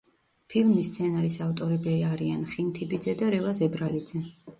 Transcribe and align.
ფილმის 0.51 0.87
სცენარის 0.91 1.35
ავტორები 1.47 1.93
არიან 2.07 2.47
ხინთიბიძე 2.53 3.15
და 3.21 3.29
რევაზ 3.35 3.63
ებრალიძე. 3.67 4.23